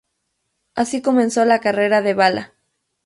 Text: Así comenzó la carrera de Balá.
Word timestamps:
Así 0.73 1.03
comenzó 1.03 1.45
la 1.45 1.59
carrera 1.59 2.01
de 2.01 2.15
Balá. 2.15 2.53